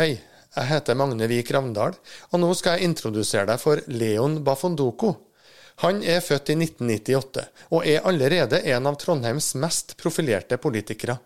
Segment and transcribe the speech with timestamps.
[0.00, 0.14] Hei,
[0.56, 1.92] jeg heter Magne Vik Ravndal,
[2.32, 5.10] og nå skal jeg introdusere deg for Leon Bafondoko.
[5.82, 11.18] Han er født i 1998, og er allerede en av Trondheims mest profilerte politikere.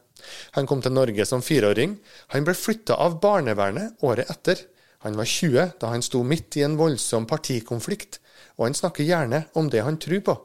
[0.59, 1.95] Han kom til Norge som fireåring.
[2.35, 4.67] Han ble flytta av barnevernet året etter.
[5.07, 8.19] Han var 20 da han sto midt i en voldsom partikonflikt,
[8.59, 10.41] og han snakker gjerne om det han tror på.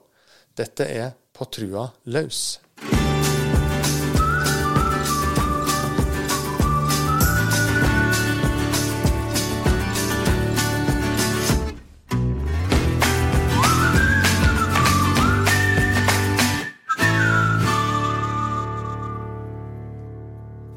[0.53, 2.59] Dette er På trua løs.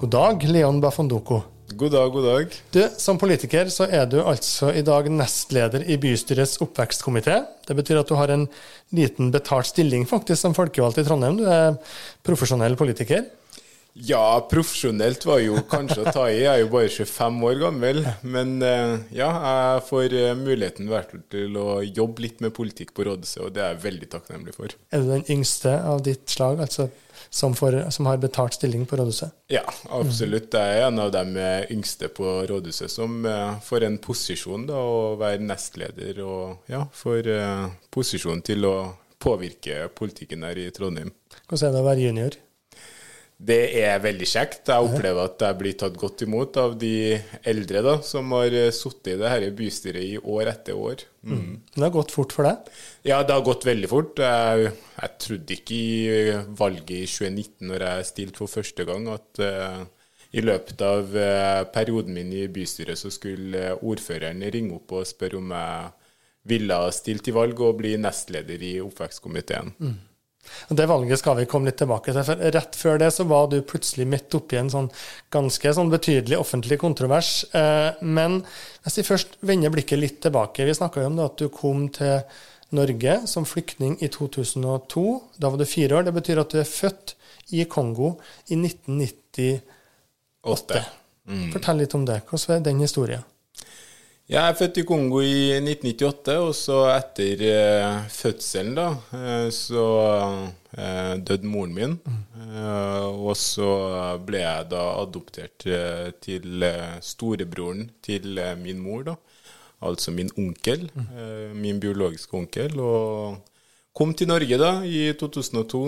[0.02, 1.36] God dag, Leon Bafondoko.
[1.78, 2.54] God dag, god dag.
[2.74, 7.36] Du, Som politiker så er du altså i dag nestleder i bystyrets oppvekstkomité.
[7.68, 8.48] Det betyr at du har en
[8.90, 11.38] liten betalt stilling faktisk som folkevalgt i Trondheim.
[11.38, 11.78] Du er
[12.26, 13.28] profesjonell politiker.
[13.94, 16.40] Ja, profesjonelt var jo kanskje å ta i.
[16.40, 18.02] Jeg er jo bare 25 år gammel.
[18.26, 20.90] Men eh, ja, jeg får eh, muligheten
[21.30, 24.74] til å jobbe litt med politikk på rådhuset, og det er jeg veldig takknemlig for.
[24.90, 26.90] Er du den yngste av ditt slag altså
[27.32, 29.32] som, får, som har betalt stilling på rådhuset?
[29.52, 30.52] Ja, absolutt.
[30.52, 33.24] Jeg er en av de eh, yngste på rådhuset som
[33.64, 37.32] får en posisjon da, å være nestleder, og ja, får
[37.94, 38.76] posisjon til å
[39.22, 41.12] påvirke politikken her i Trondheim.
[41.46, 42.40] Hvordan er det å være junior?
[43.42, 44.68] Det er veldig kjekt.
[44.70, 47.16] Jeg opplever at jeg blir tatt godt imot av de
[47.48, 51.02] eldre da, som har sittet i det her bystyret i år etter år.
[51.26, 51.32] Mm.
[51.38, 51.56] Mm.
[51.74, 52.70] Det har gått fort for deg?
[53.08, 54.22] Ja, det har gått veldig fort.
[54.22, 59.42] Jeg, jeg trodde ikke i valget i 2019, når jeg stilte for første gang, at
[59.42, 59.82] uh,
[60.32, 65.42] i løpet av uh, perioden min i bystyret så skulle ordføreren ringe opp og spørre
[65.42, 65.90] om jeg
[66.52, 69.74] ville stilt til valg og bli nestleder i oppvekstkomiteen.
[69.82, 69.98] Mm.
[70.68, 72.24] Det valget skal vi komme litt tilbake til.
[72.26, 74.90] for Rett før det så var du plutselig midt oppi en sånn
[75.32, 77.30] ganske sånn betydelig offentlig kontrovers.
[77.54, 78.44] Eh, men
[78.82, 81.88] hvis vi først vender blikket litt tilbake Vi snakka jo om det at du kom
[81.94, 82.16] til
[82.72, 85.22] Norge som flyktning i 2002.
[85.38, 86.02] Da var du fire år.
[86.08, 87.14] Det betyr at du er født
[87.52, 88.16] i Kongo
[88.48, 90.82] i 1998.
[91.28, 91.52] Mm.
[91.52, 92.22] Fortell litt om det.
[92.28, 93.24] Hvordan er den historien?
[94.32, 99.82] Jeg er født i Kongo i 1998, og så etter uh, fødselen, da, uh, så
[99.92, 101.98] uh, døde moren min.
[103.12, 103.68] og så
[104.24, 105.66] ble jeg da adoptert
[106.24, 106.64] til
[107.04, 109.18] storebroren til min mor, da.
[109.84, 110.88] Altså min onkel,
[111.52, 112.80] min biologiske onkel.
[112.80, 113.36] Og
[113.92, 115.84] kom til Norge da i 2002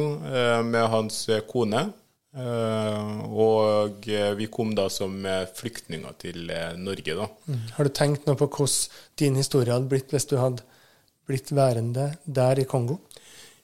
[0.68, 1.86] med hans kone.
[2.34, 4.06] Uh, og
[4.38, 5.20] vi kom da som
[5.54, 6.48] flyktninger til
[6.82, 7.28] Norge, da.
[7.46, 7.60] Mm.
[7.76, 10.64] Har du tenkt noe på hvordan din historie hadde blitt hvis du hadde
[11.28, 12.98] blitt værende der i Kongo?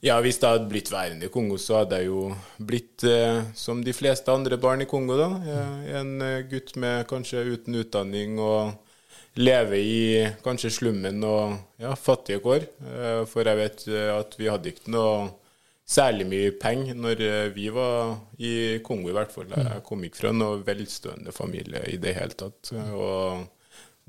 [0.00, 3.82] Ja, hvis jeg hadde blitt værende i Kongo, så hadde jeg jo blitt uh, som
[3.84, 5.28] de fleste andre barn i Kongo, da.
[5.98, 6.14] En
[6.48, 8.78] gutt med kanskje uten utdanning og
[9.40, 10.00] leve i
[10.44, 12.64] kanskje slummen og ja, fattige kår.
[13.30, 15.28] For jeg vet at vi hadde ikke noe
[15.90, 18.52] særlig mye penger når eh, vi var i
[18.86, 19.50] Kongo, i hvert fall.
[19.56, 22.72] Jeg kom ikke fra noen velstående familie i det hele tatt.
[22.94, 23.48] Og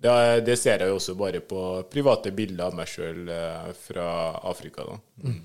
[0.01, 0.13] det,
[0.47, 4.07] det ser jeg jo også bare på private bilder av meg sjøl eh, fra
[4.49, 4.85] Afrika.
[4.87, 4.99] da.
[5.25, 5.41] Mm.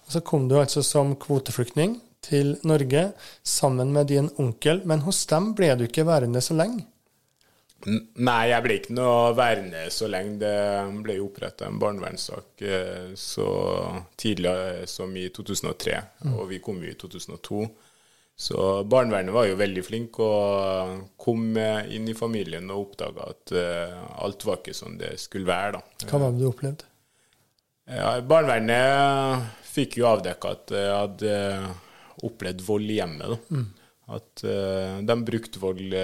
[0.00, 3.10] Og Så kom du altså som kvoteflyktning til Norge
[3.46, 6.84] sammen med din onkel, men hos dem ble du ikke værende så lenge?
[7.88, 10.38] Nei, jeg ble ikke noe verne så lenge.
[10.42, 10.56] Det
[11.04, 13.46] ble jo oppretta en barnevernssak eh, så
[14.20, 16.34] tidlig eh, som i 2003, mm.
[16.34, 17.62] og vi kom jo i 2002.
[18.40, 23.98] Så barnevernet var jo veldig flink og kom inn i familien og oppdaga at uh,
[24.24, 25.74] alt var ikke som det skulle være.
[25.76, 26.06] da.
[26.08, 26.88] Hva var det du opplevde?
[27.84, 31.34] Ja, barnevernet fikk jo avdekka at jeg hadde
[32.30, 33.28] opplevd vold i hjemmet.
[33.28, 33.58] da.
[33.58, 33.68] Mm.
[34.10, 35.94] At uh, de brukte vold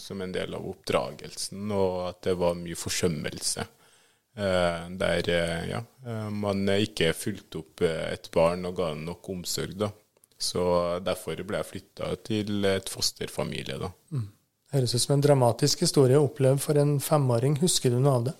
[0.00, 3.66] som en del av oppdragelsen, og at det var mye forsømmelse.
[4.40, 5.26] Uh, der
[5.68, 5.80] ja,
[6.32, 9.76] man ikke fulgte opp et barn og ga nok omsorg.
[9.84, 9.90] da.
[10.40, 10.62] Så
[11.04, 13.76] derfor ble jeg flytta til et fosterfamilie.
[13.82, 13.90] da.
[14.14, 14.28] Mm.
[14.72, 17.58] Høres ut som en dramatisk historie å oppleve for en femåring.
[17.60, 18.36] Husker du noe av det?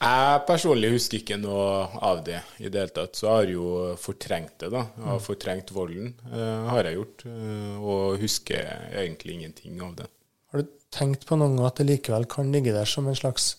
[0.00, 1.64] Jeg personlig husker ikke noe
[2.00, 3.18] av det i det hele tatt.
[3.18, 3.64] Så jeg har jo
[4.00, 4.86] fortrengt det, da.
[4.96, 5.24] Jeg har mm.
[5.26, 7.24] fortrengt volden, uh, har jeg gjort.
[7.28, 10.06] Uh, og husker egentlig ingenting av det.
[10.50, 13.52] Har du tenkt på noen gang at det likevel kan ligge der som en slags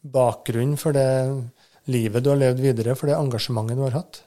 [0.00, 1.04] bakgrunn for det
[1.92, 4.22] livet du har levd videre, for det engasjementet du har hatt?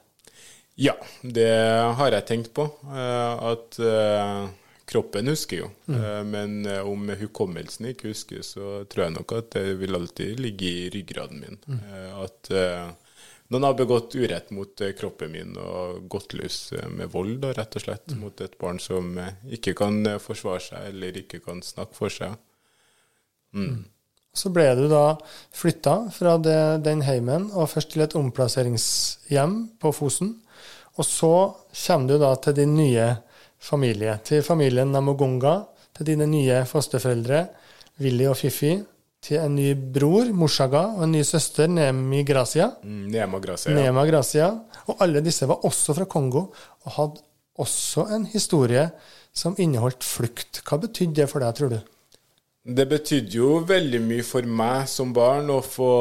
[0.78, 0.94] Ja,
[1.26, 1.50] det
[1.98, 2.68] har jeg tenkt på.
[2.86, 3.82] Uh, at
[4.88, 6.30] kroppen husker jo, mm.
[6.30, 10.70] Men eh, om hukommelsen ikke husker, så tror jeg nok at det vil alltid ligge
[10.70, 11.60] i ryggraden min.
[11.66, 11.82] Mm.
[11.92, 12.50] Eh, at
[13.48, 16.58] noen har begått urett mot kroppen min og gått løs
[16.92, 18.24] med vold, da, rett og slett, mm.
[18.24, 19.14] mot et barn som
[19.48, 22.36] ikke kan forsvare seg eller ikke kan snakke for seg.
[23.56, 23.70] Mm.
[23.70, 23.86] mm.
[24.38, 25.16] Så ble du da
[25.56, 30.36] flytta fra det, den heimen, og først til et omplasseringshjem på Fosen.
[30.98, 31.32] Og så
[31.72, 33.08] kommer du da til din nye
[33.60, 35.58] familie, til familien Namogonga,
[35.96, 37.46] til dine nye fosterforeldre,
[38.00, 38.76] Willy og Fifi,
[39.22, 42.70] til en ny bror, Morsaga, og en ny søster, Nemi Gracia.
[42.84, 43.74] Mm, Nema Gracia.
[43.74, 44.52] Nema Gracia.
[44.86, 46.46] Og alle disse var også fra Kongo,
[46.86, 47.24] og hadde
[47.58, 48.86] også en historie
[49.34, 50.62] som inneholdt flukt.
[50.62, 51.80] Hva betydde det for deg, tror du?
[52.68, 55.92] Det betydde jo veldig mye for meg som barn å få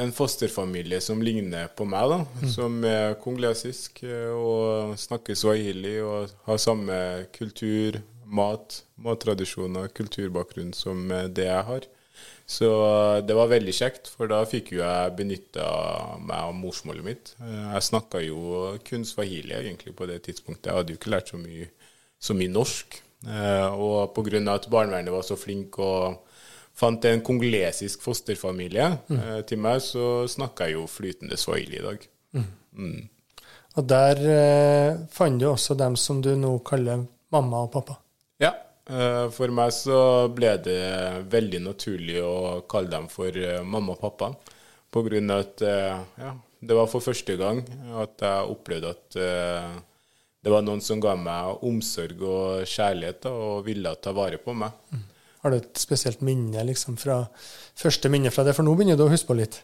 [0.00, 2.18] en fosterfamilie som ligner på meg, da.
[2.40, 2.46] Mm.
[2.54, 6.96] Som er kongolesisk eh, og snakker swahili og har samme
[7.36, 11.88] kultur, mat, mattradisjoner, kulturbakgrunn som eh, det jeg har.
[12.48, 12.70] Så
[13.26, 15.66] det var veldig kjekt, for da fikk jo jeg benytta
[16.22, 17.32] meg av morsmålet mitt.
[17.42, 20.70] Jeg snakka jo kun swahili egentlig på det tidspunktet.
[20.70, 21.66] Jeg hadde jo ikke lært så mye,
[22.22, 23.02] så mye norsk.
[23.24, 24.42] Eh, og pga.
[24.52, 26.22] at barnevernet var så flink og
[26.76, 29.18] fant en kongolesisk fosterfamilie mm.
[29.18, 32.08] Eh, til meg, så snakka jeg jo flytende swahili i dag.
[32.36, 32.50] Mm.
[32.76, 33.08] Mm.
[33.76, 38.00] Og der eh, fant du også dem som du nå kaller mamma og pappa?
[38.42, 38.52] Ja,
[38.86, 40.78] Eh, for meg så ble det
[41.26, 43.34] veldig naturlig å kalle dem for
[43.66, 44.28] mamma og pappa.
[44.94, 46.28] På grunn av at ja,
[46.62, 47.64] det var for første gang
[47.98, 49.16] at jeg opplevde at
[50.46, 54.52] det var noen som ga meg omsorg og kjærlighet da, og ville ta vare på
[54.54, 54.76] meg.
[54.94, 55.00] Mm.
[55.42, 57.24] Har du et spesielt minne liksom, fra
[57.74, 58.54] første minne fra det?
[58.54, 59.58] For nå begynner du å huske på litt.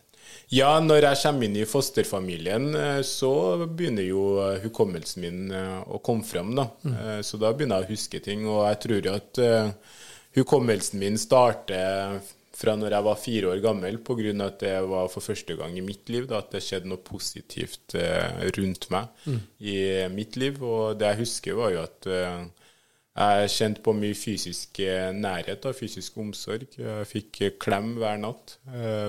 [0.51, 3.33] Ja, når jeg kommer inn i fosterfamilien, eh, så
[3.63, 6.51] begynner jo eh, hukommelsen min eh, å komme fram.
[6.59, 6.67] Da.
[6.83, 6.99] Mm.
[7.23, 8.43] Så da begynner jeg å huske ting.
[8.51, 9.99] Og jeg tror at uh,
[10.35, 12.19] hukommelsen min starter
[12.57, 14.33] fra når jeg var fire år gammel, pga.
[14.47, 17.95] at det var for første gang i mitt liv da, at det skjedde noe positivt
[17.99, 19.39] eh, rundt meg mm.
[19.61, 19.77] i
[20.13, 20.63] mitt liv.
[20.63, 22.43] Og det jeg husker, var jo at eh,
[23.13, 24.79] jeg kjente på mye fysisk
[25.17, 26.69] nærhet og fysisk omsorg.
[26.79, 28.57] Jeg fikk klem hver natt.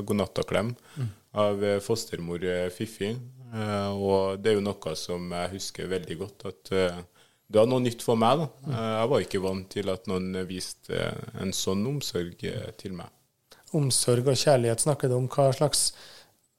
[0.04, 0.74] Godnatta-klem.
[1.00, 3.14] Mm av eh, fostermor eh, Fiffi.
[3.54, 6.46] Eh, og det er jo noe som jeg husker veldig godt.
[6.50, 8.40] at det var noe nytt for meg.
[8.40, 8.48] da.
[8.74, 11.12] Jeg var ikke vant til at noen viste
[11.42, 12.40] en sånn omsorg
[12.80, 13.12] til meg.
[13.78, 15.28] Omsorg og kjærlighet snakker du om.
[15.32, 15.92] Hva slags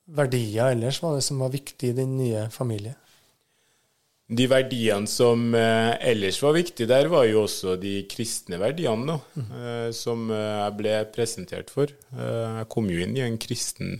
[0.04, 2.96] verdier ellers var det som var viktig i din nye familie?
[4.24, 9.18] de verdiene som eh, ellers var viktige der, var jo også de kristne verdiene, da,
[9.36, 9.50] mm.
[9.60, 11.92] eh, som eh, jeg ble presentert for.
[11.92, 13.98] Eh, jeg kom jo inn i en kristen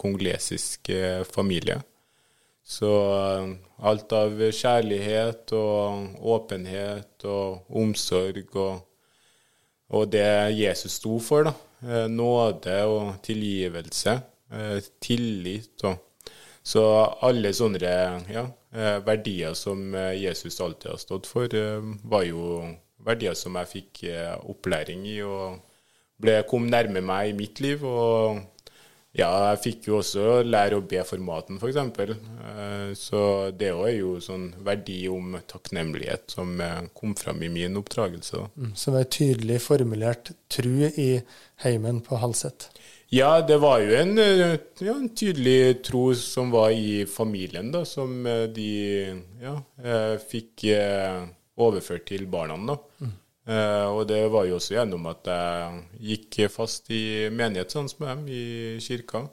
[0.00, 0.92] kongolesisk
[1.28, 1.80] familie.
[2.70, 2.88] Så
[3.82, 8.84] alt av kjærlighet og åpenhet og omsorg og,
[9.90, 12.06] og det Jesus sto for, da.
[12.08, 14.20] nåde og tilgivelse,
[15.00, 16.06] tillit og
[16.62, 16.82] Så
[17.24, 17.90] alle sånne
[18.28, 22.62] ja, Eh, verdier som eh, Jesus alltid har stått for, eh, var jo
[23.02, 24.02] verdier som jeg fikk
[24.46, 25.56] opplæring i og
[26.20, 27.82] ble, kom nærme meg i mitt liv.
[27.82, 28.38] Og
[29.16, 31.80] ja, jeg fikk jo også lære å be for maten, f.eks.
[33.00, 33.22] Så
[33.58, 36.54] det òg er jo sånn verdi om takknemlighet som
[36.94, 38.44] kom fram i min oppdragelse.
[38.54, 41.10] Mm, så det var tydelig formulert tru i
[41.64, 42.70] heimen på Halset?
[43.10, 47.82] Ja, det var jo en, eh, ja, en, tydelig tro som var i familien, da,
[47.84, 48.68] som eh, de
[49.42, 50.68] ja, eh, fikk
[51.58, 52.54] overført til barna.
[52.68, 52.78] da.
[53.02, 53.16] Mm.
[53.50, 55.80] Og det var jo også gjennom at jeg
[56.12, 59.24] gikk fast i menighet sånn som dem, i kirka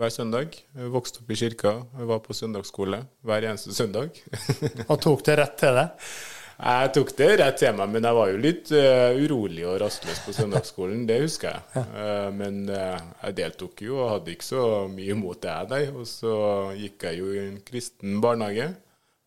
[0.00, 0.56] hver søndag.
[0.74, 4.16] Jeg vokste opp i kirka, jeg var på søndagsskole hver eneste søndag.
[4.90, 6.12] og tok det rett til deg?
[6.62, 10.20] Jeg tok det rett til meg, men jeg var jo litt uh, urolig og rastløs
[10.22, 11.02] på søndagsskolen.
[11.08, 11.84] Det husker jeg.
[11.90, 15.82] Uh, men uh, jeg deltok jo og hadde ikke så mye imot det, jeg, nei.
[15.96, 16.36] Og så
[16.78, 18.70] gikk jeg jo i en kristen barnehage.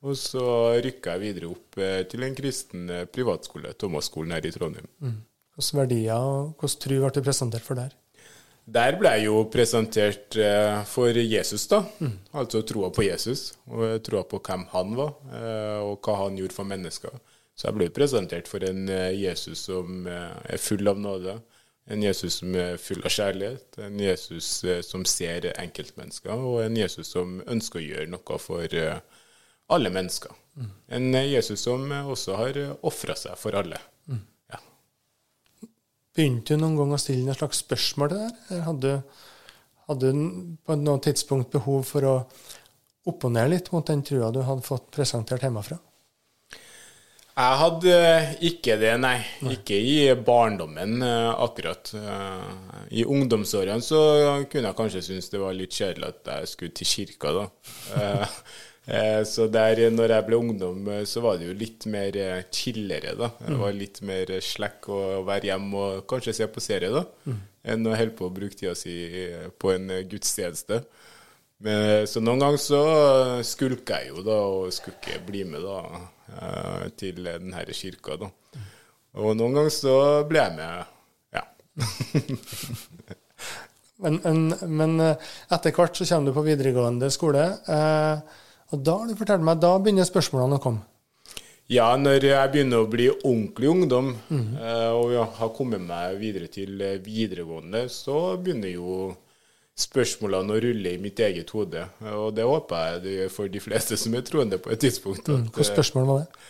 [0.06, 0.46] Og så
[0.86, 1.80] rykka jeg videre opp
[2.12, 4.90] til en kristen privatskole, Thomas-skolen her i Trondheim.
[5.02, 5.22] Mm.
[5.56, 7.94] Hvilke verdier og hvilken tro ble du presentert for der?
[8.66, 11.84] Der ble jeg jo presentert eh, for Jesus, da.
[12.02, 12.16] Mm.
[12.34, 16.58] Altså troa på Jesus, og troa på hvem han var, eh, og hva han gjorde
[16.58, 17.14] for mennesker.
[17.56, 21.38] Så jeg ble presentert for en eh, Jesus som er full av nåde.
[21.94, 24.48] En Jesus som er full av kjærlighet, en Jesus
[24.88, 28.66] som ser enkeltmennesker, og en Jesus som ønsker å gjøre noe for
[29.74, 30.32] alle mennesker.
[30.56, 30.72] Mm.
[30.98, 33.80] En Jesus som også har ofra seg for alle.
[36.16, 38.62] Begynte du noen gang å stille noen slags spørsmål til det der?
[38.64, 38.92] Hadde,
[39.90, 40.22] hadde du
[40.64, 42.14] på noe tidspunkt behov for å
[43.12, 45.78] opponere litt mot den trua du hadde fått presentert hjemmefra?
[47.36, 47.96] Jeg hadde
[48.48, 49.18] ikke det, nei.
[49.44, 49.58] nei.
[49.58, 51.92] Ikke i barndommen, eh, akkurat.
[52.00, 52.46] Eh,
[52.96, 54.00] I ungdomsårene så
[54.48, 57.44] kunne jeg kanskje synes det var litt kjedelig at jeg skulle til kirka, da.
[58.86, 62.44] Eh, så der når jeg ble ungdom, eh, så var det jo litt mer eh,
[62.54, 63.32] chillere, da.
[63.40, 67.02] Det var litt mer slekk å være hjemme og kanskje se på serie, da.
[67.26, 67.42] Mm.
[67.74, 68.94] enn å holde på å bruke tida si
[69.58, 70.84] på en gudstjeneste.
[71.66, 72.82] Men, så noen ganger så
[73.48, 75.80] skulker jeg jo da, og skulle ikke bli med da
[77.00, 78.20] til til denne kirka.
[78.22, 78.30] da.
[79.18, 79.96] Og noen ganger så
[80.30, 80.94] ble jeg med,
[81.34, 81.44] ja.
[84.04, 88.44] men, men, men, etter hvert så kommer du på videregående skole, eh,
[88.76, 90.84] og da du fortalt meg, da begynner spørsmålene å komme.
[91.72, 94.50] Ja, når jeg begynner å bli ordentlig ungdom mm.
[95.00, 99.08] og har kommet meg videre til eh, videregående, så begynner jo
[99.76, 101.88] spørsmålene å rulle i mitt eget hode.
[102.14, 105.26] Og det håper jeg det gjør for de fleste som er troende på et tidspunkt.
[105.26, 105.50] Mm.
[105.50, 106.46] Hvilke spørsmål var det?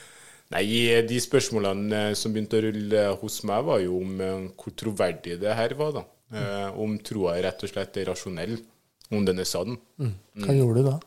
[0.54, 0.66] Nei,
[1.08, 4.20] De spørsmålene som begynte å rulle hos meg, var jo om
[4.52, 5.96] hvor troverdig det her var.
[5.96, 6.06] da.
[6.36, 6.78] Mm.
[6.84, 8.60] Om troa rett og slett er rasjonell,
[9.16, 9.80] om den er sann.
[9.98, 10.14] Mm.
[10.44, 10.60] Hva mm.
[10.60, 11.00] gjorde du da?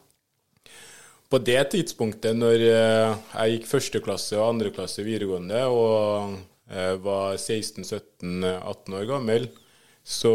[1.28, 6.37] På det tidspunktet, når eh, jeg gikk første klasse og andre klasse videregående og
[6.73, 9.49] eh, var 16-17-18 år gammel,
[10.08, 10.32] så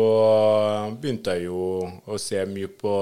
[1.02, 1.62] begynte jeg jo
[2.06, 2.98] å se mye på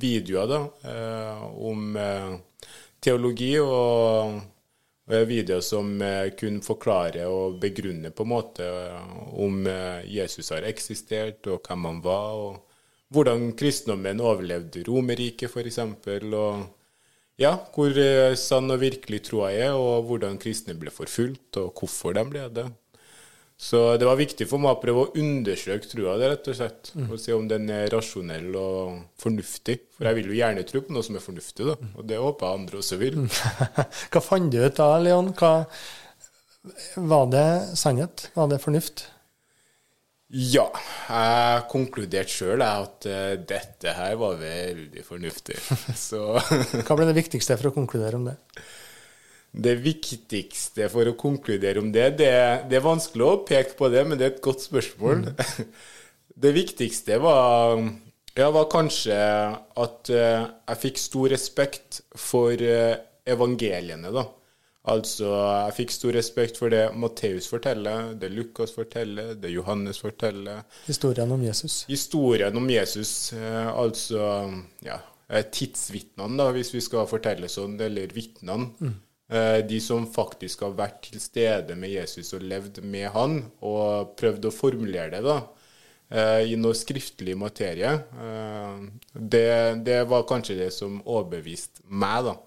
[0.00, 1.98] videoer da, eh, om
[3.04, 4.38] teologi og
[5.08, 5.92] videoer som
[6.36, 8.66] kunne forklare og begrunne på en måte
[9.40, 9.68] om
[10.08, 15.78] Jesus har eksistert, og hvem han var, og hvordan kristendommen overlevde Romerriket, f.eks.
[16.36, 16.66] og
[17.38, 22.16] ja, hvor eh, sann og virkelig troa er, og hvordan kristne ble forfulgt, og hvorfor
[22.18, 22.66] de ble det.
[23.58, 26.92] Så det var viktig for meg å prøve å undersøke trua der, rett og slett.
[26.94, 27.08] Mm.
[27.10, 29.80] Og se om den er rasjonell og fornuftig.
[29.96, 31.74] For jeg vil jo gjerne tro på noe som er fornuftig, da.
[31.98, 33.18] Og det håper jeg andre også vil.
[34.14, 35.32] Hva fant du ut da, Leon?
[35.38, 35.52] Hva,
[37.10, 37.48] var det
[37.82, 38.28] sannhet?
[38.38, 39.08] Var det fornuft?
[40.28, 40.66] Ja,
[41.08, 45.56] jeg konkluderte sjøl at uh, dette her var veldig fornuftig.
[46.08, 46.34] Så
[46.84, 48.36] Hva ble det viktigste for å konkludere om det?
[49.48, 52.34] Det viktigste for å konkludere om det, det,
[52.68, 55.30] det er vanskelig å peke på det, men det er et godt spørsmål.
[55.30, 55.70] Mm.
[56.38, 57.80] Det viktigste var,
[58.38, 62.94] ja, var kanskje at uh, jeg fikk stor respekt for uh,
[63.26, 64.22] evangeliene, da.
[64.88, 70.62] Altså, jeg fikk stor respekt for det Matteus forteller, det Lukas forteller, det Johannes forteller.
[70.86, 71.82] Historien om Jesus.
[71.90, 74.22] Historien om Jesus, eh, altså
[74.86, 78.72] ja, eh, tidsvitnene, da, hvis vi skal fortelle sånn, eller vitnene.
[78.80, 78.96] Mm.
[79.28, 84.16] Eh, de som faktisk har vært til stede med Jesus og levd med han, og
[84.20, 85.40] prøvd å formulere det da,
[86.08, 87.90] i noe skriftlig materie.
[87.92, 89.48] Eh, det,
[89.84, 92.38] det var kanskje det som overbeviste meg, da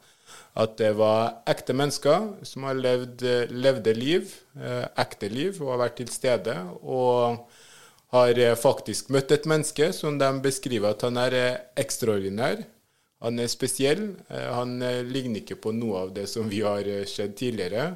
[0.59, 3.23] at det var ekte mennesker som har levd
[3.55, 6.55] levde liv, eh, ekte liv, og har vært til stede.
[6.83, 7.47] Og
[8.11, 12.65] har eh, faktisk møtt et menneske som de beskriver at han er eh, ekstraordinær.
[13.21, 14.15] Han er spesiell.
[14.33, 17.91] Han ligner ikke på noe av det som vi har sett tidligere.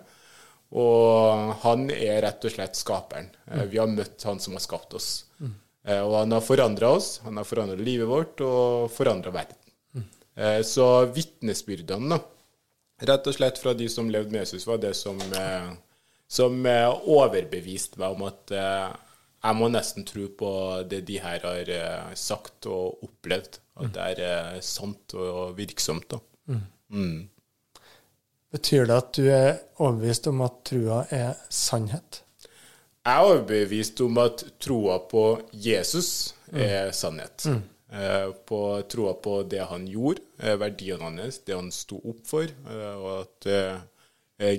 [0.77, 3.31] Og han er rett og slett skaperen.
[3.71, 5.09] Vi har møtt han som har skapt oss.
[5.41, 5.55] Mm.
[5.95, 9.64] Og han har forandra oss, han har forandra livet vårt og forandra verden.
[10.35, 10.63] Mm.
[10.67, 12.19] Så vitnesbyrdene,
[13.07, 15.69] rett og slett fra de som levde med Jesus, var det som, eh,
[16.27, 18.89] som eh, overbeviste meg om at eh,
[19.45, 20.51] jeg må nesten tro på
[20.89, 21.71] det de her har
[22.17, 23.59] sagt og opplevd.
[23.75, 26.07] At det er sant og virksomt.
[26.09, 26.19] da.
[26.47, 26.61] Mm.
[26.89, 27.29] Mm.
[28.55, 29.49] Betyr det at du er
[29.83, 32.21] overbevist om at trua er sannhet?
[33.05, 36.59] Jeg er overbevist om at troa på Jesus mm.
[36.65, 37.45] er sannhet.
[37.45, 37.61] Mm.
[37.91, 42.43] Eh, på troa på det han gjorde, eh, verdiene hans, det han sto opp for,
[42.43, 43.83] eh, og at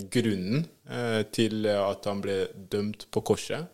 [0.09, 0.63] grunnen
[1.37, 2.37] til at han ble
[2.73, 3.67] dømt på korset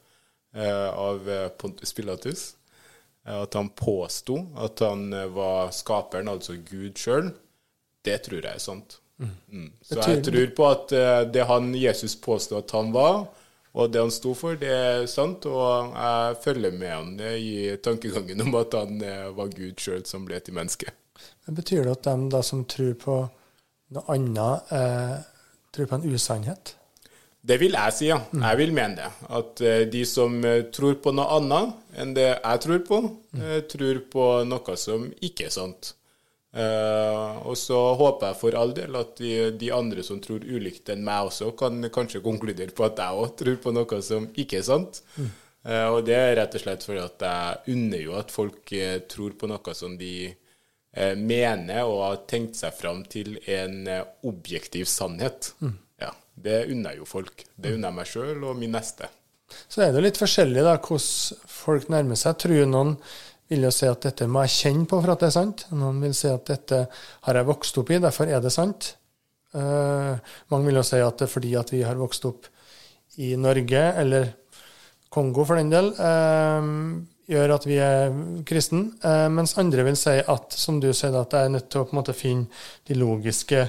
[0.53, 1.29] av
[1.61, 2.57] Pontus Pilatus,
[3.23, 7.31] at han påsto at han var skaperen, altså Gud sjøl,
[8.03, 8.99] det tror jeg er sant.
[9.23, 9.31] Mm.
[9.53, 9.71] mm.
[9.85, 10.97] Så jeg tror på at
[11.31, 13.29] det han Jesus påsto at han var,
[13.73, 18.45] og det han sto for, det er sant, og jeg følger med han i tankegangen
[18.45, 20.93] om at han eh, var Gud sjøl som ble til menneske.
[21.47, 23.17] Men Betyr det at de da som tror på
[23.97, 25.17] noe annet, eh,
[25.73, 26.77] tror på en usannhet?
[27.43, 28.21] Det vil jeg si, ja.
[28.31, 28.45] Mm.
[28.45, 29.09] Jeg vil mene det.
[29.39, 33.01] At eh, de som eh, tror på noe annet enn det jeg tror på,
[33.35, 33.49] mm.
[33.73, 35.95] tror på noe som ikke er sant.
[36.53, 40.91] Uh, og så håper jeg for all del at de, de, andre som tror ulikt
[40.93, 44.59] enn meg også, kan kanskje konkludere på at jeg òg tror på noe som ikke
[44.61, 45.01] er sant.
[45.17, 45.31] Mm.
[45.65, 48.99] Uh, og det er rett og slett fordi at jeg unner jo at folk uh,
[49.09, 50.15] tror på noe som de
[51.17, 53.87] mener og har tenkt seg fram til en
[54.29, 55.55] objektiv sannhet.
[55.65, 55.71] Mm.
[56.05, 57.47] Ja, Det unner jeg jo folk.
[57.57, 59.09] Det unner jeg meg sjøl og min neste.
[59.73, 62.37] Så er det litt forskjellig da, hvordan folk nærmer seg.
[62.45, 62.93] Tror noen
[63.53, 65.67] vil jo si at dette må jeg kjenne på for at det er sant.
[65.77, 66.83] Noen vil si at dette
[67.27, 68.95] har jeg vokst opp i, derfor er det sant.
[69.53, 70.17] Uh,
[70.53, 72.49] mange vil jo si at det er fordi at vi har vokst opp
[73.21, 74.31] i Norge, eller
[75.13, 76.65] Kongo for den del, uh,
[77.29, 78.15] gjør at vi er
[78.49, 81.83] kristne, Uh, mens andre vil si at som du sier, at jeg er nødt til
[81.83, 83.67] å på en måte finne de logiske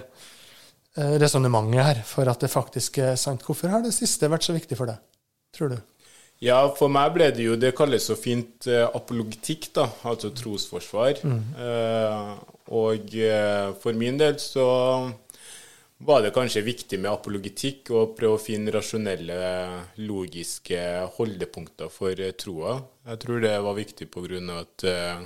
[0.94, 3.42] resonnementet her for at det faktisk er sant.
[3.42, 5.02] Hvorfor har det siste vært så viktig for deg,
[5.58, 5.80] tror du?
[6.44, 11.22] Ja, for meg ble det jo Det kalles så fint eh, apologitikk, da, altså trosforsvar.
[11.24, 11.44] Mm.
[11.68, 12.32] Eh,
[12.76, 14.66] og eh, for min del så
[16.04, 19.38] var det kanskje viktig med apologitikk og prøve å finne rasjonelle,
[20.04, 20.82] logiske
[21.18, 22.76] holdepunkter for eh, troa.
[23.08, 24.42] Jeg tror det var viktig pga.
[24.60, 25.24] at uh,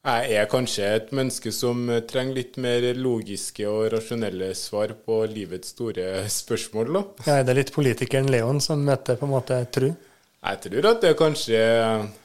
[0.00, 5.74] jeg er kanskje et menneske som trenger litt mer logiske og rasjonelle svar på livets
[5.74, 6.94] store spørsmål.
[6.94, 7.02] Da.
[7.26, 9.90] Ja, er det litt politikeren Leon som møter på en måte tru?
[10.40, 11.58] Jeg tror at det er kanskje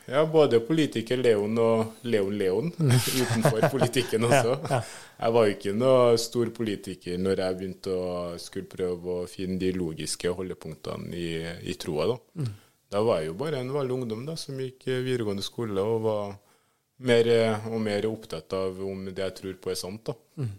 [0.08, 2.72] ja, både politiker Leon og Leon Leon
[3.22, 4.56] utenfor politikken også.
[4.56, 4.80] Ja, ja.
[5.16, 9.60] Jeg var jo ikke noe stor politiker når jeg begynte å skulle prøve å finne
[9.60, 11.28] de logiske holdepunktene i,
[11.68, 12.08] i troa.
[12.14, 12.18] Da.
[12.40, 12.50] Mm.
[12.96, 16.36] da var jeg jo bare en vanlig ungdom da, som gikk videregående skole og var
[16.98, 17.30] mer
[17.72, 20.06] og mer opptatt av om det jeg tror på, er sant.
[20.08, 20.16] da.
[20.40, 20.54] Mm.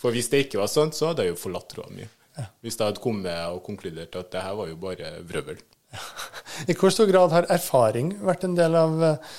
[0.00, 2.04] For hvis det ikke var sant, så hadde jeg jo forlatt troa mi.
[2.36, 2.50] Ja.
[2.64, 5.62] Hvis jeg hadde kommet og konkludert at det her var jo bare vrøvl.
[6.70, 9.32] I hvor stor grad har erfaring vært en del av eh,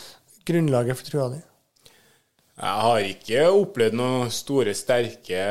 [0.47, 1.43] grunnlaget for troa di?
[2.57, 5.43] Jeg har ikke opplevd noen store, sterke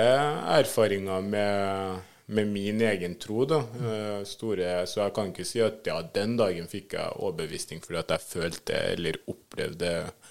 [0.56, 2.00] erfaringer med,
[2.34, 3.44] med min egen tro.
[3.46, 3.60] da.
[3.62, 8.02] Eh, store, så jeg kan ikke si at ja, den dagen fikk jeg overbevisning fordi
[8.02, 10.25] at jeg følte eller opplevde det.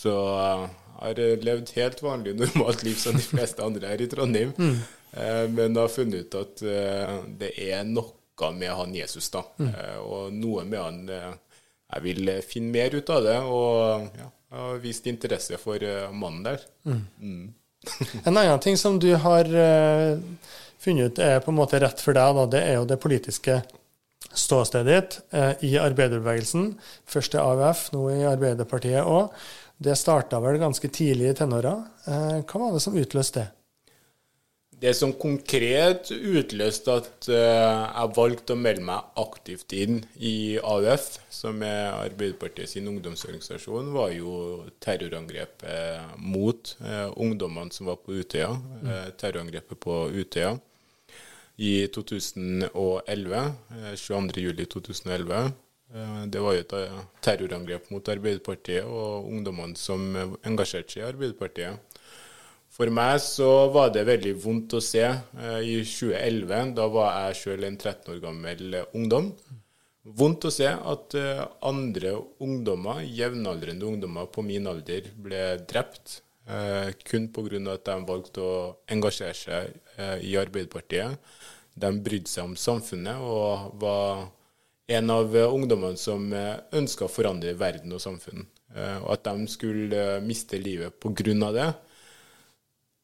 [0.00, 4.54] Så jeg har levd helt vanlig, normalt liv som de fleste andre her i Trondheim.
[4.56, 4.80] Mm.
[5.12, 8.16] Eh, men jeg har funnet ut at eh, det er noe
[8.56, 9.42] med han Jesus, da.
[9.60, 9.72] Mm.
[10.00, 13.34] Og noe med han Jeg vil finne mer ut av det.
[13.44, 15.84] og ja, har vist interesse for
[16.16, 16.64] mannen der.
[16.88, 17.02] Mm.
[17.20, 17.52] Mm.
[18.24, 19.44] en annen ting som du har
[20.80, 23.58] funnet ut er på en måte rett for deg, da, det er jo det politiske
[24.32, 26.78] ståstedet ditt i arbeiderbevegelsen.
[27.04, 29.36] Først i AUF, nå i Arbeiderpartiet òg.
[29.80, 31.72] Det starta vel ganske tidlig i tenåra.
[32.04, 33.48] hva var det som utløste det?
[34.80, 41.18] Det som konkret utløste at uh, jeg valgte å melde meg aktivt inn i AUF,
[41.28, 44.32] som er Arbeiderpartiet sin ungdomsorganisasjon, var jo
[44.80, 48.54] terrorangrepet mot uh, ungdommene som var på Utøya.
[49.20, 50.54] Terrorangrepet på Utøya
[51.60, 53.44] i 2011.
[54.00, 55.52] 22.07.2011.
[55.90, 56.74] Det var jo et
[57.24, 60.04] terrorangrep mot Arbeiderpartiet og ungdommene som
[60.46, 61.90] engasjerte seg i Arbeiderpartiet.
[62.70, 65.02] For meg så var det veldig vondt å se.
[65.04, 69.32] Eh, I 2011, da var jeg sjøl en 13 år gammel eh, ungdom.
[70.16, 76.20] Vondt å se at eh, andre ungdommer, jevnaldrende ungdommer på min alder, ble drept.
[77.06, 77.58] Kun pga.
[77.70, 78.54] at de valgte å
[78.90, 81.20] engasjere seg i Arbeiderpartiet.
[81.78, 84.24] De brydde seg om samfunnet og var
[84.90, 88.42] en av ungdommene som ønska å forandre verden og samfunn.
[89.02, 91.50] Og at de skulle miste livet pga.
[91.54, 91.68] det,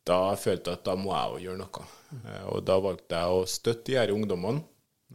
[0.06, 1.84] da følte jeg at da må jeg jo gjøre noe.
[2.22, 4.62] Eh, og da valgte jeg å støtte de her ungdommene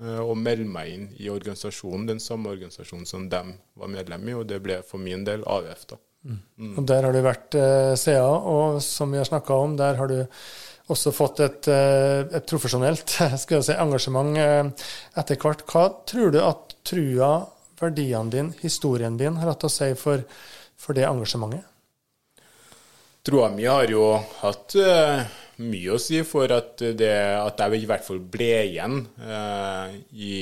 [0.02, 3.44] eh, og melde meg inn i organisasjonen, den samme organisasjonen som de
[3.80, 5.86] var medlem i, og det ble for min del AUF.
[5.94, 6.02] da.
[6.28, 6.74] Mm.
[6.78, 10.12] Og Der har du vært eh, CA, og som vi har snakka om, der har
[10.12, 10.20] du
[10.92, 15.66] også fått et, eh, et profesjonelt si, engasjement etter hvert.
[15.68, 17.34] Hva tror du at trua,
[17.82, 20.24] verdiene dine, historien din har hatt å si for,
[20.78, 21.68] for det engasjementet?
[23.26, 25.22] Troa mi har jo hatt uh,
[25.62, 30.38] mye å si for at, det, at jeg i hvert fall ble igjen eh, i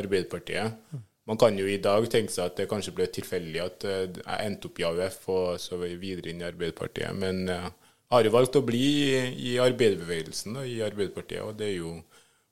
[0.00, 0.96] Arbeiderpartiet.
[1.28, 4.70] Man kan jo i dag tenke seg at det kanskje ble tilfeldig at jeg endte
[4.70, 7.12] opp i AUF og så videre inn i Arbeiderpartiet.
[7.20, 7.68] Men jeg
[8.10, 9.20] har jo valgt å bli i,
[9.52, 12.00] i arbeiderbevegelsen og i Arbeiderpartiet, og det er jo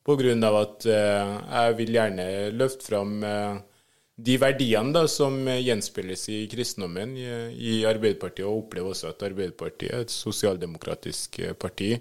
[0.08, 2.24] av at jeg vil gjerne
[2.56, 3.18] løfte fram
[4.18, 9.94] de verdiene da, som gjenspeiles i kristendommen i, i, Arbeiderpartiet, og opplever også at Arbeiderpartiet,
[9.94, 11.92] et sosialdemokratisk eh, parti,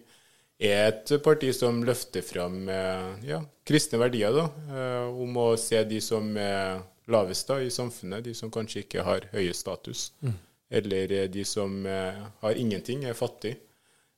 [0.57, 4.33] er et parti som løfter fram eh, ja, kristne verdier.
[4.33, 6.81] Da, eh, om å se de som er
[7.13, 10.09] lavest da, i samfunnet, de som kanskje ikke har høye status.
[10.25, 10.33] Mm.
[10.69, 13.55] Eller de som har ingenting, er fattige.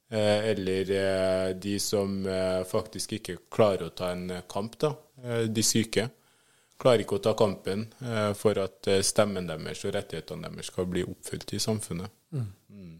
[0.09, 2.23] Eller de som
[2.65, 4.95] faktisk ikke klarer å ta en kamp, da,
[5.45, 6.07] de syke
[6.79, 10.87] klarer ikke å ta kampen eh, for at eh, stemmen deres og rettighetene deres skal
[10.89, 12.11] bli oppfylt i samfunnet.
[12.31, 12.47] Mm.
[12.71, 12.95] Mm.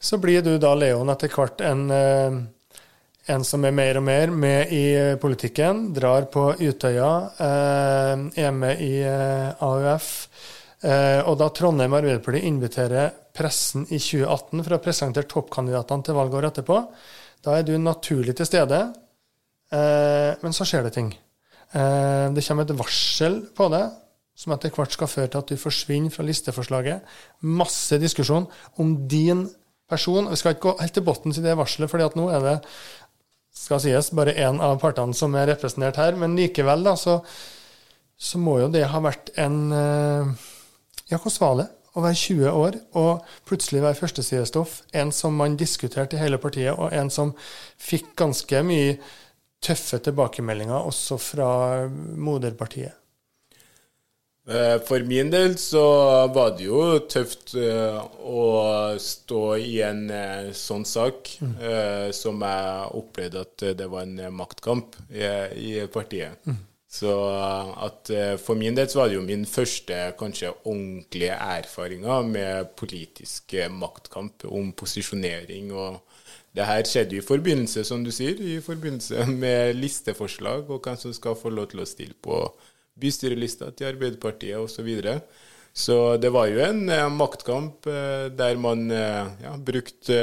[0.00, 2.36] Så blir du da, Leon, etter hvert en, eh,
[3.32, 4.84] en, som er mer og mer med i
[5.22, 10.12] politikken, drar på Utøya, er med i AUF.
[10.84, 16.76] Og da Trondheim Arbeiderparti inviterer pressen i 2018 for å presentere toppkandidatene til valgåret etterpå,
[17.42, 18.82] da er du naturlig til stede.
[19.72, 21.08] Men så skjer det ting.
[21.74, 23.84] Eh, det kommer et varsel på det
[24.36, 27.16] som etter hvert skal føre til at du forsvinner fra listeforslaget.
[27.48, 28.46] Masse diskusjon
[28.82, 29.46] om din
[29.88, 30.28] person.
[30.28, 32.56] Vi skal ikke gå helt til bunnen i det varselet, at nå er det
[33.56, 36.18] skal sies, bare én av partene som er representert her.
[36.20, 37.22] Men likevel, da, så,
[38.16, 39.72] så må jo det ha vært en
[41.10, 44.80] Ja, hvordan var det å være 20 år og plutselig være førstesidestoff?
[44.92, 47.32] En som man diskuterte i hele partiet, og en som
[47.78, 48.98] fikk ganske mye
[49.64, 51.50] tøffe tilbakemeldinger også fra
[51.88, 52.94] moderpartiet.
[54.46, 55.82] Eh, for min del så
[56.30, 58.44] var det jo tøft eh, å
[59.02, 61.56] stå i en eh, sånn sak mm.
[62.14, 66.38] som jeg opplevde at det var en maktkamp i, partiet.
[66.46, 66.62] Mm.
[66.86, 67.10] Så
[67.82, 73.56] at for min del så var det jo min første kanskje ordentlige erfaringer med politisk
[73.74, 75.72] maktkamp om posisjonering.
[75.74, 75.98] og
[76.56, 80.96] det her skjedde jo i forbindelse, som du sier, i forbindelse med listeforslag og hvem
[81.00, 82.38] som skal få lov til å stille på
[83.00, 84.78] bystyrelista til Arbeiderpartiet osv.
[84.78, 85.18] Så, videre.
[85.76, 90.22] så det var jo en eh, maktkamp eh, der man eh, ja, brukte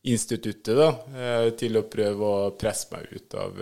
[0.00, 3.60] varslingsinstituttet da, til å prøve å presse meg ut av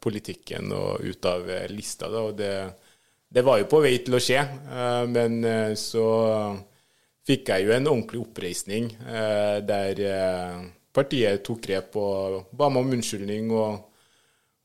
[0.00, 2.08] politikken og ut av lista.
[2.08, 2.52] Da, og det,
[3.28, 4.42] det var jo på vei til å skje,
[5.08, 5.40] men
[5.76, 6.06] så
[7.26, 8.90] fikk jeg jo en ordentlig oppreisning
[9.66, 10.04] der
[10.92, 13.50] partiet tok grep og ba meg om unnskyldning.
[13.50, 13.86] og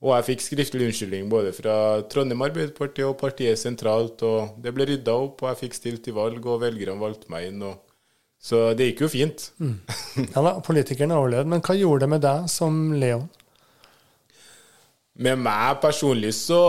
[0.06, 4.21] og jeg fikk skriftlig unnskyldning både fra Trondheim Arbeiderparti og partiet sentralt.
[4.21, 7.47] og Det ble rydda opp, og jeg fikk stilt til valg, og velgerne valgte meg
[7.49, 7.63] inn.
[7.63, 7.85] og
[8.45, 9.47] så det gikk jo fint.
[9.58, 9.79] Mm.
[10.36, 11.49] Ja da, politikeren overlevde.
[11.49, 13.25] Men hva gjorde det med deg som Leon?
[15.25, 16.60] Med meg personlig så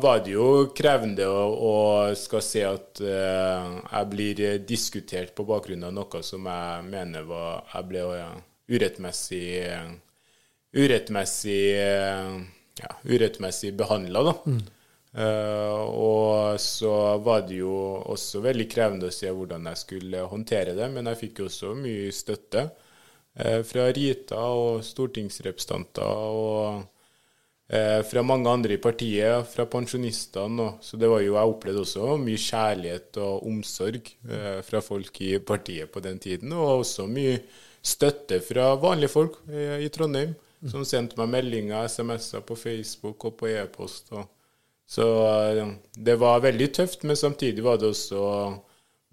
[0.00, 1.74] var det jo krevende å, å
[2.16, 7.60] skal se at uh, jeg blir diskutert på bakgrunn av noe som jeg mener var
[7.74, 8.32] Jeg ble uh,
[8.72, 9.92] urettmessig uh,
[10.74, 11.60] Urettmessig
[12.80, 14.32] ja, urettmessig behandla, da.
[14.50, 14.62] Mm.
[15.14, 16.90] Uh, og så
[17.22, 17.74] var det jo
[18.10, 21.70] også veldig krevende å se hvordan jeg skulle håndtere det, men jeg fikk jo også
[21.78, 26.02] mye støtte uh, fra Rita og stortingsrepresentanter
[26.34, 30.66] og uh, fra mange andre i partiet, fra pensjonistene.
[30.66, 30.82] òg.
[30.82, 34.10] så det var jo, jeg opplevde også mye kjærlighet og omsorg
[34.66, 37.38] fra folk i partiet på den tiden, og også mye
[37.84, 40.34] støtte fra vanlige folk i Trondheim
[40.70, 44.10] som sendte meg meldinger, SMS-er på Facebook og på e-post.
[44.86, 45.04] Så
[45.96, 48.20] det var veldig tøft, men samtidig var det også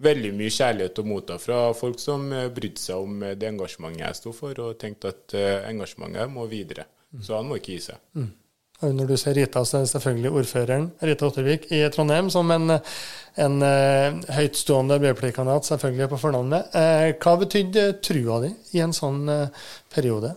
[0.02, 4.34] veldig mye kjærlighet å motta fra folk som brydde seg om det engasjementet jeg sto
[4.36, 6.88] for, og tenkte at eh, engasjementet må videre.
[7.22, 8.00] Så han må ikke gi seg.
[8.16, 8.30] Mm.
[8.82, 12.74] Når du ser Rita, så er det selvfølgelig ordføreren Rita Ottervik i Trondheim som en,
[13.44, 13.66] en
[14.34, 16.74] høytstående Arbeiderpartikandidat, selvfølgelig på fornavnet.
[17.22, 19.22] Hva betydde trua di i en sånn
[19.92, 20.32] periode?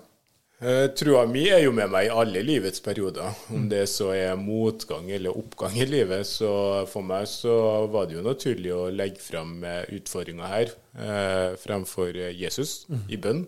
[0.56, 3.36] Uh, trua mi er jo med meg i alle livets perioder.
[3.52, 6.24] Om det så er motgang eller oppgang i livet.
[6.30, 6.52] Så
[6.88, 7.56] for meg så
[7.92, 13.04] var det jo naturlig å legge fram utfordringa her eh, fremfor Jesus mm.
[13.12, 13.44] i bønn.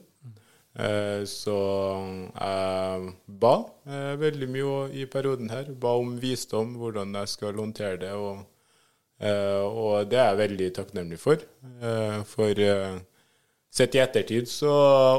[0.78, 1.58] Eh, så
[2.36, 3.56] jeg ba
[4.28, 5.72] veldig mye i perioden her.
[5.72, 8.14] Ba om visdom, hvordan jeg skal håndtere det.
[8.20, 8.44] Og,
[9.24, 11.48] og det er jeg veldig takknemlig for.
[12.28, 12.68] for
[13.78, 14.72] Sett i ettertid så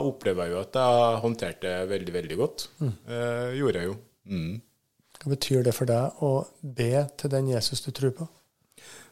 [0.02, 2.64] opplever jeg jo at jeg håndterte det veldig, veldig godt.
[2.82, 2.88] Mm.
[3.06, 3.94] Eh, gjorde jeg jo.
[4.32, 4.56] Mm.
[5.18, 8.26] Hva betyr det for deg å be til den Jesus du tror på?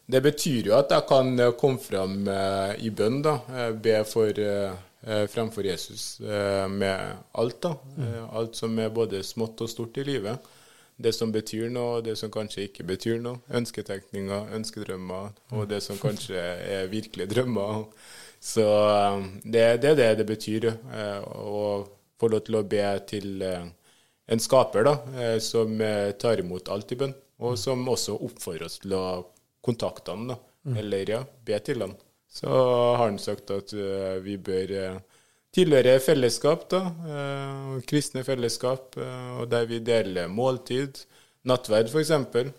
[0.06, 3.36] Det betyr jo at jeg kan eh, komme fram eh, i bønn, da.
[3.54, 7.74] Eh, be for, eh, fremfor Jesus eh, med alt, da.
[7.96, 8.20] Mm.
[8.42, 10.52] alt som er både smått og stort i livet.
[10.96, 13.42] Det som betyr noe, og det som kanskje ikke betyr noe.
[13.54, 17.84] Ønsketenkninger, ønskedrømmer, og det som kanskje er virkelige drømmer.
[18.40, 18.64] Så
[19.16, 21.86] um, det, det, er det det betyr eh, å
[22.20, 23.66] få lov til å be til eh,
[24.32, 25.78] en skaper da, eh, som
[26.20, 29.06] tar imot alt i bønn, og som også oppfordrer oss til å
[29.66, 30.78] kontakte ham, da, mm.
[30.82, 31.94] eller ja, be til ham.
[32.36, 33.72] Så har han sagt at
[34.20, 34.72] vi bør
[35.56, 36.80] tilhøre fellesskap, da,
[37.88, 38.98] kristne fellesskap,
[39.40, 41.00] og der vi deler måltid,
[41.46, 42.14] nattverd f.eks.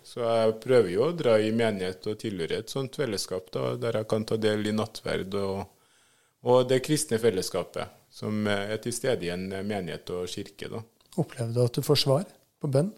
[0.08, 4.02] Så jeg prøver jo å dra i menighet og tilhøre et sånt fellesskap, da, der
[4.02, 5.65] jeg kan ta del i nattverd og
[6.47, 10.69] og det kristne fellesskapet som er til stede i en menighet og kirke.
[10.71, 10.82] Da.
[11.17, 12.26] Opplever du at du får svar
[12.62, 12.93] på bønn?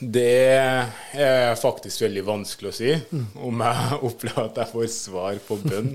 [0.00, 3.26] Det er faktisk veldig vanskelig å si, mm.
[3.46, 5.92] om jeg opplever at jeg får svar på bønn.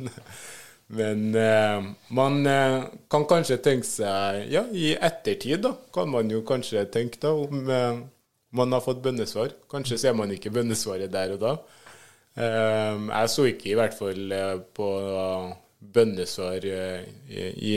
[0.90, 6.42] Men eh, man eh, kan kanskje tenke seg Ja, i ettertid da, kan man jo
[6.48, 8.00] kanskje tenke da om eh,
[8.58, 9.54] man har fått bønnesvar.
[9.70, 11.52] Kanskje ser man ikke bønnesvaret der og da.
[12.40, 14.90] Eh, jeg så ikke i hvert fall eh, på
[15.94, 17.76] bønnesvar eh, i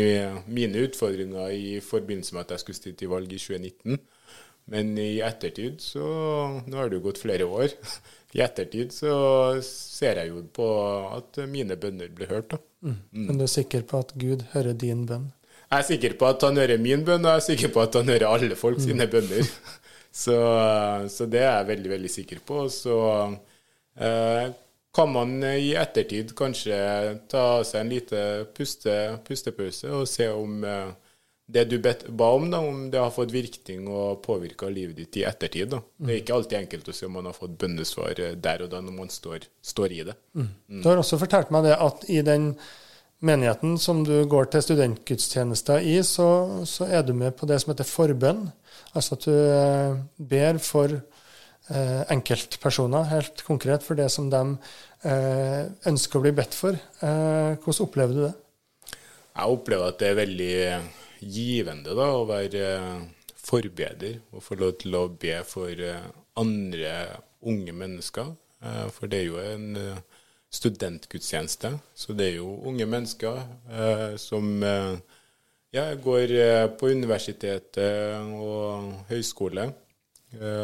[0.48, 4.00] mine utfordringer i forbindelse med at jeg skulle stille til valg i 2019.
[4.72, 6.06] Men i ettertid så
[6.64, 7.74] Nå har det jo gått flere år.
[8.32, 9.12] I ettertid så
[9.66, 10.66] ser jeg jo på
[11.18, 12.54] at mine bønner blir hørt.
[12.54, 12.60] da.
[12.82, 12.98] Mm.
[13.12, 15.30] Men du er sikker på at Gud hører din bønn?
[15.72, 17.94] Jeg er sikker på at han hører min bønn, og jeg er sikker på at
[17.96, 18.84] han hører alle folk mm.
[18.88, 19.48] sine bønner.
[20.12, 20.34] Så,
[21.08, 22.66] så, det er jeg veldig, veldig sikker på.
[22.68, 22.96] Så
[23.96, 24.50] eh,
[24.92, 26.76] kan man i ettertid kanskje
[27.32, 30.90] ta seg en lite puste, pustepause og se om eh,
[31.52, 35.24] det du ba om, da, om det har fått virkning og påvirka livet ditt i
[35.28, 35.72] ettertid.
[35.74, 35.82] Da.
[35.98, 38.72] Det er ikke alltid enkelt å se om man har fått bønnesvar eh, der og
[38.72, 40.16] da når man står, står i det.
[40.32, 40.48] Mm.
[40.48, 40.80] Mm.
[40.80, 42.52] Du har også fortalt meg det at i den
[43.22, 46.28] menigheten som du går til studentgudstjenester i, så,
[46.68, 48.46] så er du med på det som heter forbønn.
[48.96, 49.98] Altså at du eh,
[50.32, 54.42] ber for eh, enkeltpersoner, helt konkret for det som de
[55.04, 56.78] eh, ønsker å bli bedt for.
[56.78, 58.34] Eh, hvordan opplever du det?
[59.32, 60.56] Jeg opplever at det er veldig
[61.22, 62.66] givende da, å være
[63.42, 66.08] forbeder og få lov til å be for eh,
[66.38, 66.94] andre
[67.48, 68.32] unge mennesker.
[68.62, 70.02] Eh, for det er jo en eh,
[70.52, 73.38] studentgudstjeneste, så det er jo unge mennesker
[74.20, 74.50] som
[75.72, 76.34] ja, går
[76.76, 79.64] på universitetet og høyskole.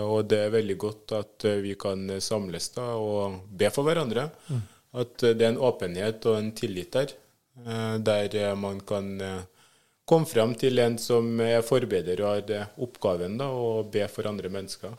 [0.04, 4.26] Og det er veldig godt at vi kan samles da og be for hverandre.
[4.52, 4.60] Mm.
[5.00, 7.16] At det er en åpenhet og en tillit der,
[8.04, 9.08] der man kan
[10.08, 14.50] komme frem til en som er forbeder og har oppgaven da, å be for andre
[14.52, 14.96] mennesker.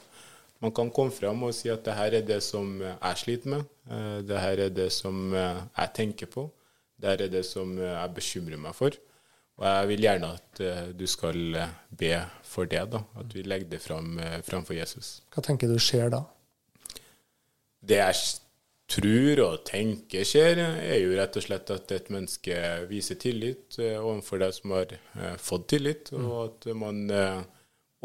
[0.59, 3.67] Man kan komme frem og si at det her er det som jeg sliter med,
[3.89, 6.49] eh, det her er det som eh, jeg tenker på,
[6.99, 8.97] det her er det som jeg bekymrer meg for.
[9.59, 11.39] Og jeg vil gjerne at eh, du skal
[12.01, 12.11] be
[12.47, 15.19] for det, da, at vi legger det fram framfor Jesus.
[15.31, 16.25] Hva tenker du skjer da?
[17.79, 18.11] Det er
[18.89, 22.57] tror og tenker skjer, er jo rett og slett at et menneske
[22.89, 26.35] viser tillit eh, overfor deg som har eh, fått tillit, og mm.
[26.43, 27.39] at man eh,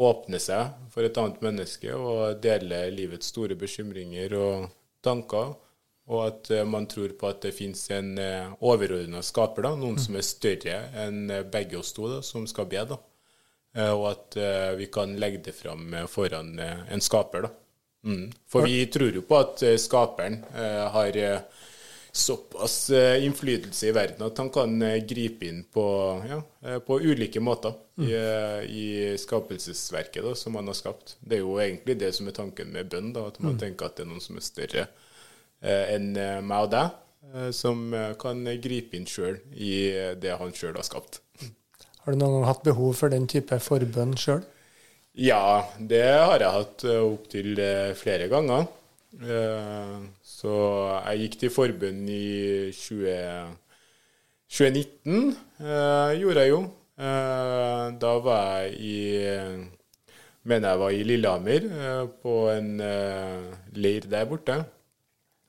[0.05, 4.67] åpner seg for et annet menneske og deler livets store bekymringer og
[5.05, 5.55] tanker.
[6.05, 8.11] Og at man tror på at det fins en
[8.61, 10.01] overordna skaper, da, noen mm.
[10.03, 12.83] som er større enn begge oss to, da, som skal be.
[12.91, 12.99] da.
[13.89, 14.37] Og at
[14.77, 17.47] vi kan legge det fram foran en skaper.
[17.47, 17.64] da.
[18.05, 18.31] Mm.
[18.47, 21.39] For vi tror jo på at eh, skaperen eh, har eh,
[22.15, 25.83] såpass innflytelse i verden at han kan gripe inn på,
[26.29, 26.37] ja,
[26.79, 28.05] på ulike måter mm.
[28.07, 28.13] i,
[28.71, 28.85] i,
[29.19, 31.17] skapelsesverket da, som han har skapt.
[31.19, 33.59] Det er jo egentlig det som er tanken med bønn, da, at man mm.
[33.65, 34.85] tenker at det er noen som er større
[35.65, 36.13] enn
[36.45, 37.83] meg og deg, som
[38.21, 39.73] kan gripe inn sjøl i
[40.21, 41.19] det han sjøl har skapt.
[42.05, 44.45] Har du noen gang hatt behov for den type forbønn sjøl?
[45.15, 48.65] Ja, det har jeg hatt eh, opptil eh, flere ganger.
[49.15, 50.55] Eh, så
[51.05, 53.13] jeg gikk til forbund i 20,
[54.51, 55.29] 2019,
[56.19, 56.59] gjorde jeg jo.
[56.95, 58.99] Da var jeg i
[60.45, 61.63] Mener jeg var i Lillehammer,
[62.21, 62.67] på en
[63.73, 64.59] leir der borte,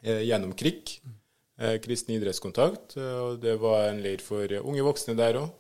[0.01, 0.95] gjennom KRIK.
[1.85, 2.97] Kristen idrettskontakt.
[2.97, 5.53] Og det var en leir for unge voksne der òg,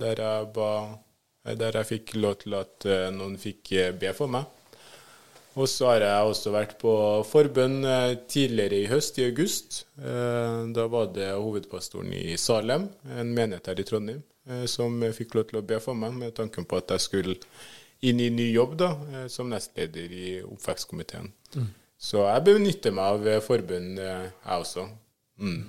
[0.00, 0.70] der jeg ba
[1.56, 4.46] der jeg fikk lov til at eh, noen fikk eh, be for meg.
[5.58, 6.92] Og så har jeg også vært på
[7.26, 9.80] forbønn eh, tidligere i høst, i august.
[9.98, 14.22] Da var det hovedpastoren i Salem, en menighet her i Trondheim,
[14.70, 17.34] som fikk lov til å be for meg, med tanken på at jeg skulle
[18.06, 18.92] inn i ny jobb da,
[19.28, 21.32] som nestleder i oppvekstkomiteen.
[21.56, 21.66] Mm.
[21.98, 24.86] Så jeg benytter meg av forbønn, jeg også.
[25.42, 25.66] Mm.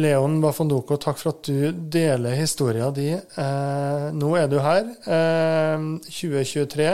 [0.00, 3.10] Leon Bafondoko, takk for at du deler historien di.
[3.12, 6.86] Eh, nå er du her, eh, 2023.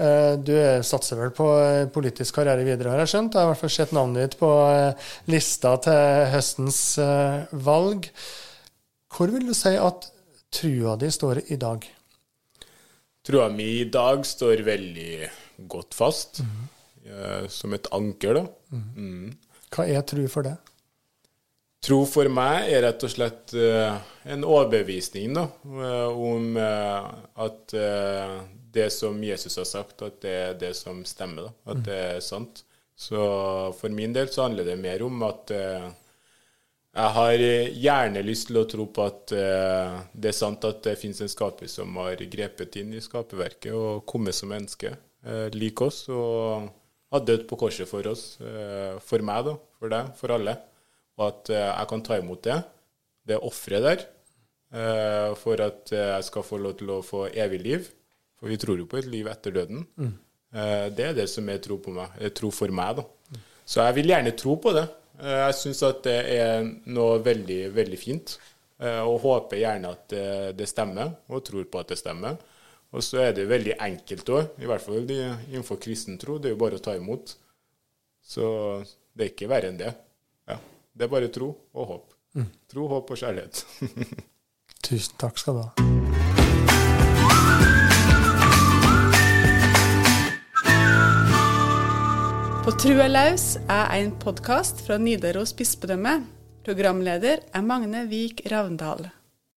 [0.00, 0.54] Eh, du
[0.86, 3.36] satser vel på eh, politisk karriere videre, har jeg skjønt?
[3.36, 8.08] Jeg har i hvert fall sett navnet ditt på eh, lista til høstens eh, valg.
[9.12, 10.08] Hvor vil du si at
[10.48, 11.84] trua di står i dag?
[13.20, 15.12] Trua mi i dag står veldig
[15.68, 17.48] godt fast, mm -hmm.
[17.48, 18.46] som et anker, da.
[18.72, 18.84] Mm.
[18.96, 19.38] Mm.
[19.70, 20.56] Hva er tru for det?
[21.80, 23.94] Tro for meg er rett og slett uh,
[24.28, 27.06] en overbevisning da, uh, om uh,
[27.40, 27.72] at
[28.70, 31.48] det som Jesus har sagt, at det er det som stemmer.
[31.48, 32.62] Da, at det er sant.
[33.00, 33.18] Så
[33.80, 38.66] for min del så handler det mer om at jeg har gjerne lyst til å
[38.68, 42.92] tro på at det er sant at det finnes en skaper som har grepet inn
[42.94, 44.92] i skaperverket og kommet som menneske
[45.56, 46.68] lik oss og
[47.10, 48.36] har dødd på korset for oss.
[49.08, 49.56] for meg, da.
[49.80, 50.12] For deg.
[50.20, 50.60] For alle
[51.20, 52.56] og at eh, jeg kan ta imot det,
[53.28, 54.04] det offeret der,
[54.72, 57.90] eh, for at eh, jeg skal få lov til å få evig liv.
[58.40, 59.84] For vi tror jo på et liv etter døden.
[60.00, 60.14] Mm.
[60.96, 63.42] Det er det som er tro på meg, tro for meg, da.
[63.68, 64.86] Så jeg vil gjerne tro på det.
[65.20, 68.32] Jeg syns at det er noe veldig, veldig fint.
[68.80, 70.16] Og håper gjerne at
[70.56, 72.40] det stemmer, og tror på at det stemmer.
[72.96, 76.40] Og så er det veldig enkelt òg, i hvert fall innenfor kristen tro.
[76.40, 77.36] Det er jo bare å ta imot.
[78.24, 78.48] Så
[79.12, 79.92] det er ikke verre enn det.
[80.92, 82.14] Det er bare tro og håp.
[82.34, 82.48] Mm.
[82.70, 83.64] Tro, håp og kjærlighet.
[84.86, 85.70] Tusen takk skal du ha.
[92.60, 96.20] På Trua laus er en podkast fra Nidaros bispedømme.
[96.66, 99.08] Programleder er Magne Vik Ravndal.